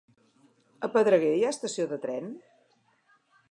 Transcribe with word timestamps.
A 0.87 0.89
Pedreguer 0.95 1.35
hi 1.35 1.45
ha 1.49 1.53
estació 1.57 1.87
de 1.93 2.01
tren? 2.07 2.35